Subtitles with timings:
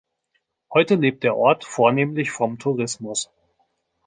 [0.73, 3.29] Heute lebt der Ort vornehmlich vom Tourismus.